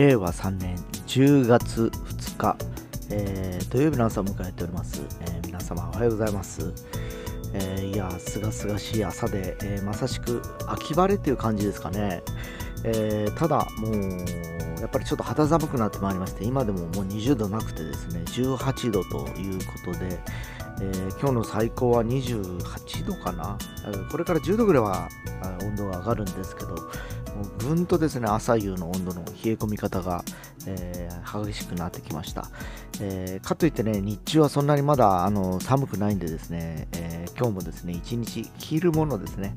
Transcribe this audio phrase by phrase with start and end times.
[0.00, 0.76] 令和3年
[1.08, 2.56] 10月2日、
[3.10, 6.72] えー、土曜日の朝を迎えております、えー皆様おはようございます、
[7.52, 12.22] えーいやすがすがしい朝で、えーまさしく秋晴れっていう感じですかね、
[12.82, 20.18] えーただもうやっぱりちょっと肌寒くなってまいりまして今でももう20度なくてですね18度ということで、
[20.80, 23.58] えー今日の最高は28度かな。
[24.10, 25.08] これから10度ぐらいは
[25.62, 26.76] 温度が上がるんですけども
[27.60, 30.24] うぐんとですね朝夕の温度の冷え込み方が、
[30.66, 32.50] えー激しくなってきました、
[33.00, 39.54] えーかといってね日中はそんなにまだあの寒くないんでですね、えー今日もですね一日着るものですね、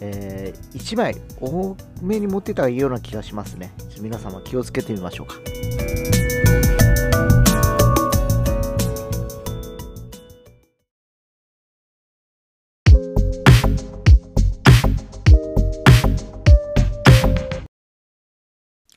[0.00, 3.72] え1枚多めに持ってたらいいような気がしますね。
[4.00, 5.36] 皆様気をつけてみましょうか。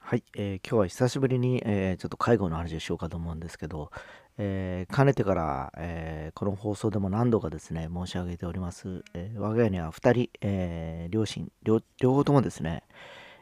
[0.09, 3.91] はい、えー今日は久しぶりに、えーちょっと介護の話をしようかと思うんですけど、
[4.39, 12.81] えーかねてから、えこの放送でも何度かですね申し上げております、え我が家には2人、え両親両方ともですね、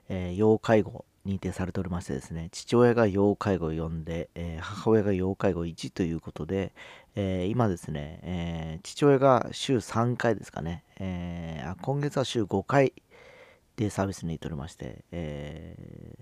[0.09, 6.73] え要介護認定されておりましてですね父親が要介護4で、え母親が要介護1ということで、
[7.15, 12.91] え今ですね、え父親が週3回ですかね、えーあ今月は週5回
[13.77, 15.77] デイサービスに行っておりまして、え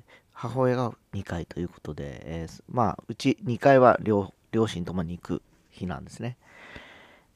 [0.08, 4.34] ー母親が2回ということで、えーまあうち2回は両
[4.68, 6.38] 親ともに行く日なんですね。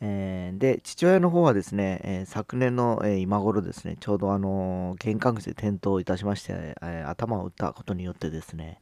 [0.01, 8.81] えーで父親の方はですね、えー昨年の、今頃ですねちょうどあの玄関口で転倒いたしまして、え頭を打ったことによってですね、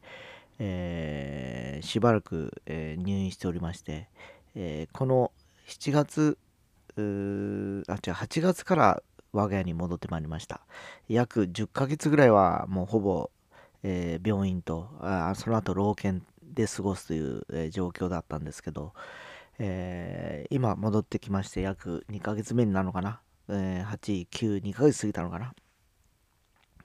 [0.58, 4.08] えしばらく、え入院しておりまして、
[4.56, 5.30] えこの
[5.68, 6.38] 7月
[6.96, 10.62] あ違う8月から我が家に戻ってまいりました
[11.08, 13.30] 約10ヶ月ぐらいはもうほぼ、
[13.82, 18.92] えー病院とあその後老犬で過ごすという、えー状況だったんですけど、
[19.58, 25.54] えー今戻ってきまして約2ヶ月目になるのかな、えー、8、9、2ヶ月過ぎたのかな？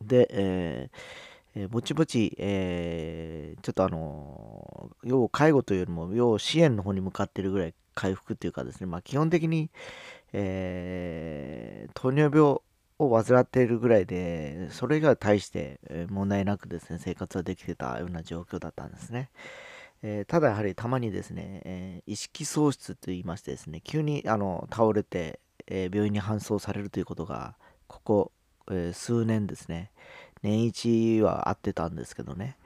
[0.01, 0.90] で、え
[1.56, 9.69] えーぼちぼち、えーちょっとあの要介護というよりも要支援の方に向かってるぐらい回復っていうかですね、まあ、基本的に、
[10.34, 12.57] えー糖尿病
[13.06, 19.30] を患っているぐらいでそれ以外は大してえ問題なくですね生活はできてたような状況だったんですね。
[20.03, 27.56] えーただやはりたまにですね、えー意識喪失と言いましてですね急にあの倒れて、えー病院に搬送されるということが
[27.88, 28.31] ここ、
[28.69, 29.92] えー数年ですね
[30.42, 32.58] 年一はあってたんですけどね、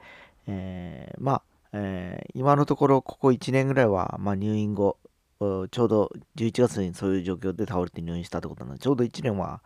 [0.47, 1.41] えーまあ、
[1.73, 4.97] えー今のところここ1年ぐらいは、まあ、入院後
[5.39, 9.61] ちょうど11月にそういう状況で倒れて入院したってことなのでちょうど1年は、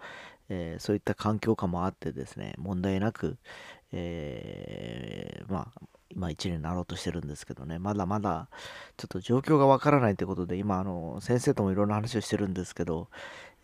[0.52, 3.38] えーそういった環境下もあってですね問題なく、
[3.94, 5.82] えーまあ
[6.14, 7.80] 今1年になろうとしてるんですけどね。
[7.80, 8.50] まだまだ
[8.98, 13.08] ちょっと状況がわからないってことで今あの先生ともいろんな話をしてるんですけど、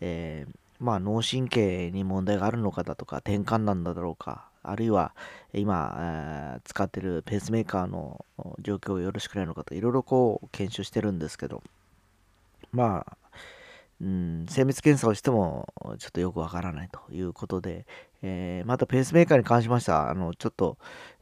[0.00, 5.14] えーまあ脳神経に問題があるのかだとか転換なんだろうかあるいは
[5.52, 8.24] 今、えー使ってるペースメーカーの
[8.60, 11.62] 状況がよろしくないのかといろいろこう検証してるんですけど
[12.72, 13.17] まあ
[14.00, 17.86] うん、精密検査をしてもちょっとよくわからないということで、
[18.22, 20.78] えーまたペースメーカーに関しましてはあのちょっと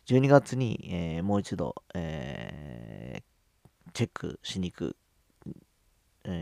[0.07, 3.23] 12月に、えーもう一度、えー
[3.95, 4.97] チェックしに行く、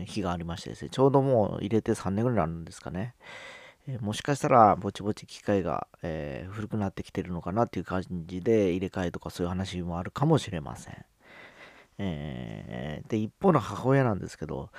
[0.05, 3.15] 日がありましてですねちょうどもう入れて3年ぐらいになるんですかね、
[3.87, 11.05] えもしかしたらぼちぼち機械が、え古くなってきてるのかなっていう感じで入れ替えとかそういう話もあるかもしれません、
[11.97, 14.69] えで一方の母親なんですけど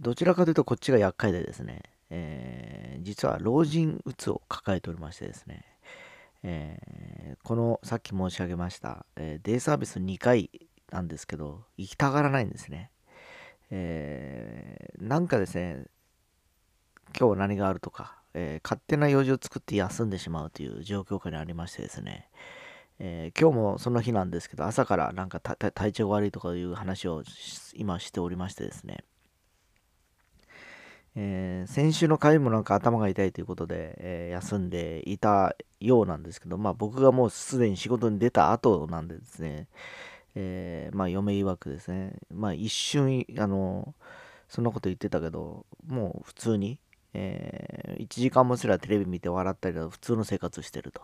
[0.00, 5.64] どちらかというとこっちが厄介でですね、えー実は老人うつを抱えておりましてですね、
[6.42, 10.50] えーこのさっき申し上げました、えーデイサービス2回
[10.90, 12.90] なんですけど行きたがらないんですね、
[13.70, 15.86] えーなんかですね
[17.18, 22.28] 今日何があるとか、えー勝手な用事を作って休んでしまうという状況下にありましてですね、
[22.98, 27.22] えー今日もその日なんですけど朝からなんか体調が悪いとかいう話を
[27.74, 29.04] 今しておりましてですね
[31.20, 39.66] えー先週の火曜もなんか頭が痛いということで、えー休んでいたようなんですけど、まあ、僕がもうすでに仕事に出た後なんでですね、
[40.36, 43.94] えーまあ、嫁曰くですね、まあ、一瞬あの
[44.48, 46.78] そんなこと言ってたけどもう普通に、
[47.14, 51.02] え1時間もすらテレビ見て笑ったりだと普通の生活してると。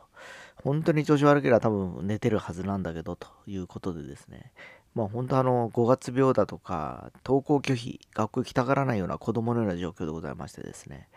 [0.62, 4.52] 本当に調子悪ければ多分寝てるはずなんだけどということでですね
[4.94, 11.08] まあ本当あの5月病だとか登校拒否学校行きたがらないような子供のような状況でございましてですね、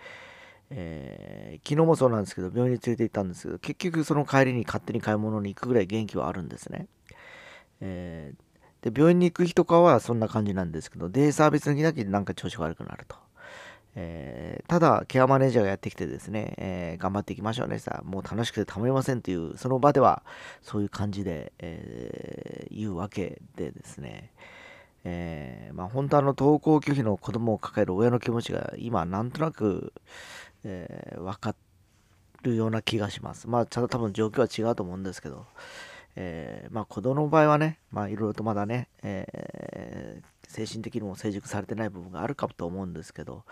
[0.69, 6.87] えー、昨日もそうなんですけど、病院に連れて行ったんですけど、結局その帰りに勝手に買い物に行くぐらい元気はあるんですね。
[7.79, 13.26] えー、で病院に行く日とかはそんな感じなんですけど、デイサービスの日だけなんか調子悪くなると。
[13.99, 20.21] えー、ただ、ケアマネージャーがやってきてですね、えー、頑張っていきましょうねさ、もう楽しくてたまりませんという、その場では
[20.61, 24.29] そういう感じで、えー、言うわけでですね、
[25.03, 29.93] え、まあ、本当あの登校拒否の子供を抱える親の気持ちが今なんとなく、
[30.63, 31.55] えー、分か
[32.43, 33.47] るような気がします。
[33.49, 35.47] まあ、ただ多分状況は違うと思うんですけど、
[36.15, 43.43] え、まあ、子供の場合はね、まあ、いろいろとまだね、え、精神的にも成熟されてない部分があるかと思うんですけど、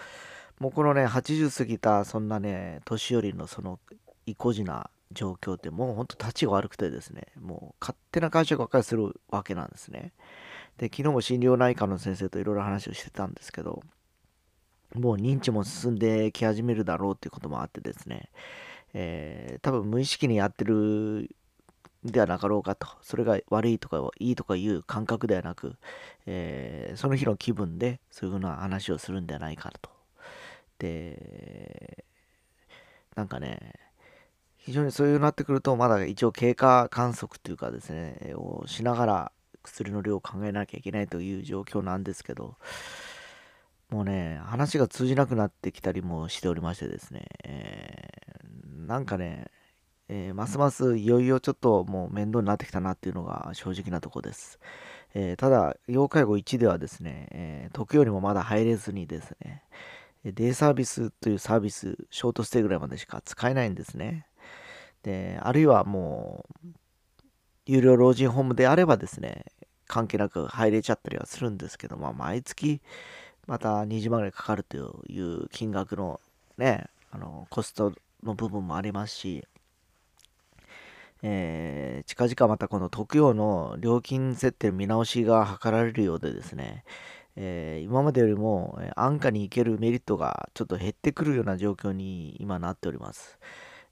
[0.60, 3.80] もうこのね、80過ぎた、そんなね、年寄りのその、
[4.26, 10.14] 意固地な状況って、もうほんと立ちが悪くてですね、もう勝手な解釈ばっかりするわけなんですね。
[10.78, 13.84] で、昨日も心療内科の先生といろいろ話をしてたんですけど、
[14.94, 18.30] もう認知も進んでき始めるだろうっていうこともあってですね、
[18.94, 21.30] えー、多分無意識にやってる
[22.06, 25.76] ではなかろうかと、それが悪いとかいいとかいう感覚ではなく、
[26.26, 29.95] えー、その日の気分でそういうふうな話をするんではないかと。
[30.80, 32.06] で、
[33.16, 33.74] なんかね、
[34.58, 39.32] 非常にそういうなってくると、まだ一応経過観測というかですね、をしながら
[39.64, 42.56] 薬の量を考えなきゃいけないという状況なんですけど、
[43.90, 49.52] もうね、話が通じなくなってきたりもしておりましてですね、えー、なんかね、
[50.08, 54.60] えー、ますますいよいよちょっともう面倒になってきたなっていうのが正直なとこです。
[55.14, 59.64] えー、ただ、要介護1ではですね、えー、時よりもまだ入れずにですね、
[60.34, 64.28] デイサービスというサービス、ショートステイぐらいまでしか使えないんですね。
[65.04, 66.70] で、あるいはもう、
[67.68, 69.46] 有料老人ホームであればですね、
[69.88, 72.82] 関係なく入れちゃったりはするんですけど、まあ、毎月
[73.48, 76.20] また20万ぐらいかかるという金額の
[76.58, 77.94] ね、あの、コスト
[78.24, 79.46] の部分もありますし、
[81.22, 86.84] えー、近々またこの特養の料金設定見直しが図られるようでですね、
[87.36, 93.40] えー、今までよりも安価に行けるメリットがちょっと減ってくるような状況に今なっております。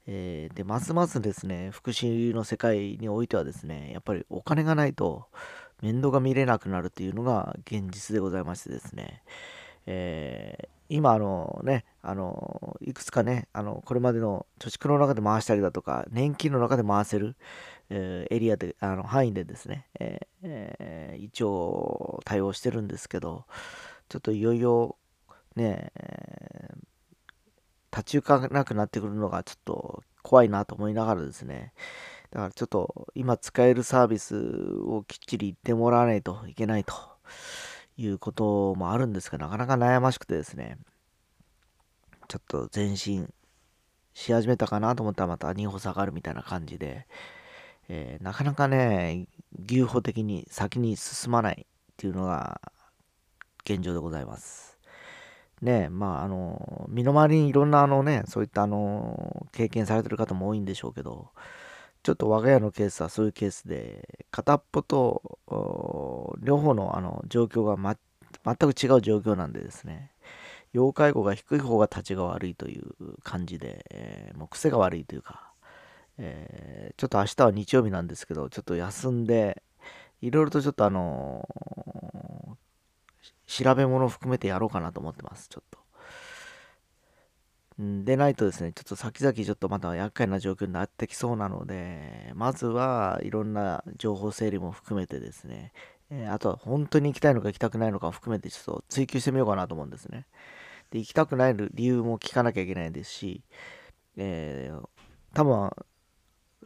[0.06, 5.26] えー、で、ますますですね、福祉の世界においてはですね、やっぱりお金がないと
[5.80, 9.22] 面倒が見れなくなるというのが現実でございましてですね、
[9.86, 17.36] えー、今あのね、あの、いくつかね、あの、これまでの貯蓄の中で回したりだとか、年金の中で回せる、
[17.90, 23.44] え、エリアで、あの、範囲でですね、えー、一応対応してるんですけど、
[24.08, 24.96] ちょっといよいよ
[25.56, 25.92] ね、
[27.92, 31.72] 立ち行かなくなってくるのがちょっと怖いなと思いながらですね、
[32.30, 36.94] だからちょっと今使えるサービスをきっちり言ってもらわないといけないと
[37.96, 40.78] いうこともあるんですが、なかなか悩ましくてですね、
[42.26, 43.32] ちょっと前進
[44.14, 47.06] し始めたかなと思ったらまた2歩下がるみたいな感じで、
[47.88, 49.26] えー、なかなかね、
[49.66, 52.60] 牛歩的に先に進まないっていうのが
[53.64, 54.78] 現状でございます。
[55.62, 61.30] ね、まあ、あの、身の回りにいろんなあのね、そういったあの、経験されてる方も多いんでしょうけど、
[62.02, 65.38] ちょっと我が家のケースはそういうケースで、片っぽと、
[66.42, 67.96] 両方のあの状況が、ま、
[68.44, 70.10] 全く違う状況なんでですね、
[70.74, 72.84] 要介護が低い方が立ちが悪いという
[73.22, 75.53] 感じで、えー、もう癖が悪いというか、
[76.18, 79.62] えー、ちょっと明日は日曜日なんですけど、ちょっと休んで、
[80.20, 85.84] いろいろとちょっとあのー、調べ物を含めてやろうかなと思ってます、ちょっと。
[87.76, 95.72] でないとですね、ちょっと先々ちょっとまた厄介な状況になってきそうなので、まずはいろんな情報整理も含めてですね、
[96.10, 100.26] えー、あとは本当に行きたいのか行きたくないのかを含めてちょっと追求してみようかなと思うんですね。
[100.92, 103.42] で、行きたくない理由も聞かなきゃいけないですし、
[104.16, 104.88] えー、
[105.34, 105.72] 多分、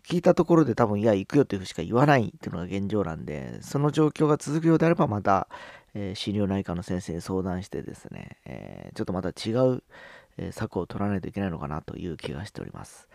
[0.06, 5.48] 聞いたところで多分、いや、行くよっていうふうしか言わないっていうのが現状なんで、その状況が続くようであれば、また、
[5.94, 9.82] えー、心療内科の先生に相談してですね、えー、ちょっとまた違う、
[10.40, 13.08] え策を取らないといけないのかなという気がしております。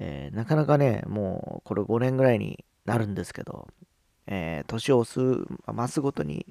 [0.00, 3.68] えー、なかなかね、もうこれ5年ぐらいになるんですけど、
[4.26, 5.20] えー、年をす、
[5.66, 6.46] 増すごとに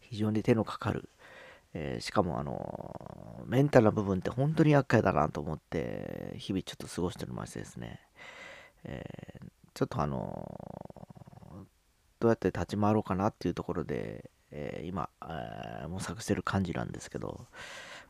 [0.00, 1.08] 非常に手のかかる、
[1.74, 8.00] えー、しかもあの、メンタルな部分って本当に厄介だなと思って、日々ちょっと過ごしておりましてですね、
[8.84, 9.04] え
[9.74, 11.66] ちょっとあの
[12.18, 17.46] どうやって立ち回ろうかなっていうところで、え今、え模索してる感じなんですけど、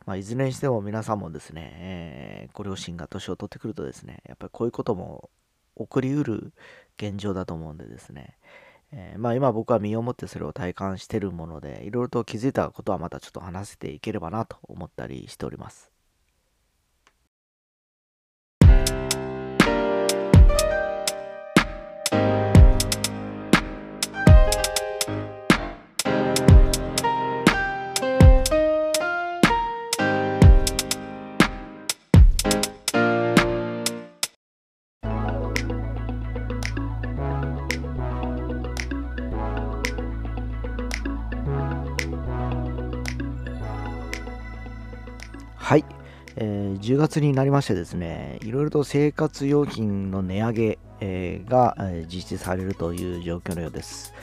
[0.06, 5.30] まあ、いずれにしても皆さんもですね、え、ご両親が年を取ってくるとですね、やっぱりこういうことも
[5.76, 6.52] 起こりうる
[6.96, 8.36] 現状だと思うんでですね、
[8.92, 15.99] えー、まあ今僕は身をもってそれを体感してるもので、いろいろと気づいたことはまたちょっと話せていければなと思ったりしております。
[46.80, 50.78] 10月になりましてですね、いろいろと生活用品の値上げ、
[51.48, 51.76] が、
[52.12, 54.14] 実施されるという状況のようです。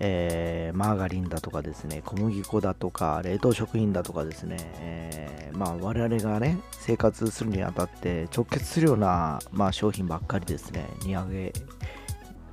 [0.00, 11.52] えー、マーガリンだとかですね、小麦粉だとか、冷凍食品だとかですね、えー、まあ、我々がね、生活するにあたって直結するような、まあ、商品ばっかりですね、値上げ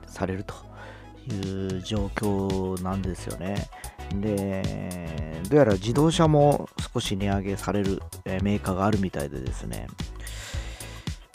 [0.07, 0.55] されると
[1.31, 3.67] いう状況なんですよね。
[4.13, 8.01] で、どうやら自動車も少し値上げされる
[8.41, 9.87] メーカーがあるみたいでですね、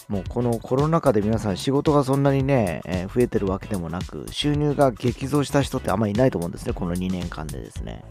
[0.08, 8.04] もうこのコロナ禍で皆さん仕事がそんなにね、え増えてるわけでもなく、収入が激増した人ってあんまりいないと思うんですね、この2年間でですね。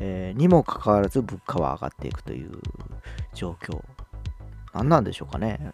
[0.00, 2.58] えー、にもかかわらず物価は上がっていくという
[3.32, 3.80] 状況。
[4.74, 5.72] 何なんでしょうかね。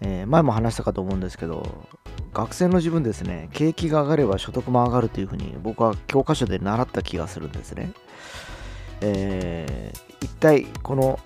[0.00, 1.88] えー、前も話したかと思うんですけど、
[2.32, 7.92] 学生の自分ですね、景気が上がれば所得も上がるというふうに僕は教科書で習った気がするんですね。
[9.00, 11.18] えー、一体この、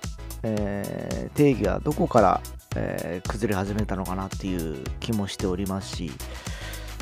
[0.43, 2.41] えー、定義はどこから、
[2.75, 6.11] えー、崩れ始めたのかなっていう気もしておりますし、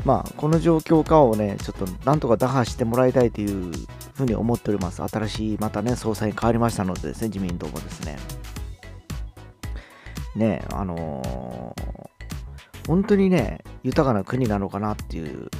[0.04, 3.72] まあ、この状況下をね、ちょっとなんとか打破してもらいたいという
[4.14, 5.02] ふうに思っております。
[5.02, 8.16] 新しい、またね、総裁に変わりましたのでですね、自民党もですね。
[10.34, 12.11] ね、あのー、
[12.86, 15.50] 本当にね、豊かな国なのかなっていう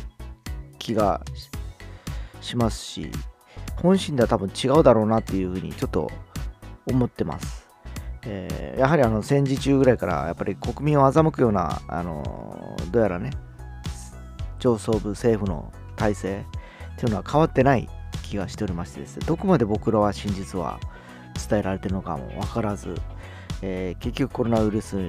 [0.78, 1.22] 気が
[2.40, 3.10] しますし、
[3.76, 6.10] 本心では多分違うだろうなっていうふうにちょっと
[6.86, 7.68] 思ってます。
[8.24, 13.30] えー、やはりあの戦時中ぐらいからやっぱり国民を欺くような、あの、どうやらね、
[14.58, 16.46] 上層部政府の体制
[16.94, 17.88] っていうのは変わってない
[18.22, 20.78] 気がしておりましてですね、どこまで僕らは真実は
[21.48, 22.94] 伝えられてるのかも分からず、
[23.60, 25.08] えー、結局コロナウイルス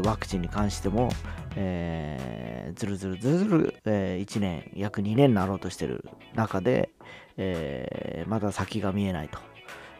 [0.00, 1.10] ワクチンに関しても、
[1.56, 6.90] えー、ずるずるずるずる、えー、1年、約2年になろうとしてる中で、
[7.36, 9.38] えー、まだ先が見えないと。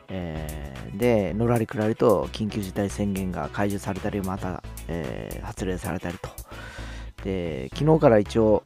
[0.08, 6.28] えー、で、のらりくらりと緊急事態宣言が解除されたり、また、えー、発令されたりと。
[7.24, 8.62] で、昨日から一応、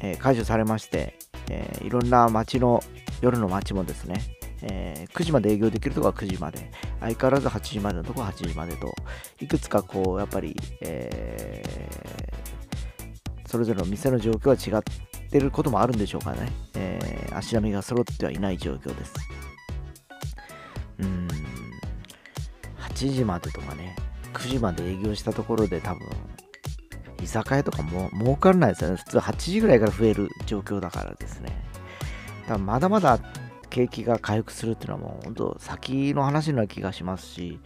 [0.00, 2.82] えー、解除されまして、え、いろんな街の、
[3.22, 4.20] 夜の街もですね、
[4.68, 6.70] えー、9時まで営業できるとこは9時まで、
[7.00, 8.92] 相変わらず8時までのとこは8時までと、
[9.40, 16.50] いくつかこう、やっぱり、えー、それぞれの店の状況は違ってることもあるんでしょうかね。
[16.74, 19.14] えー、足並みが揃ってはいない状況です。
[20.98, 21.28] うん、
[22.78, 23.94] 8時までとかね、
[24.32, 26.08] 9時まで営業したところで多分、
[27.22, 28.96] 居酒屋とかも儲からないですよね。
[28.96, 31.52] 普通8時ぐらいから増える状況だからですね。
[32.48, 33.18] 多分まだまだ
[33.76, 37.60] 景気が回復するっていうのはもう本当先の話な気がしますし、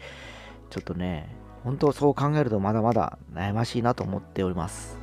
[0.68, 4.98] ちょっとね、本当そう考えるとまだまだ悩ましいなと思っております。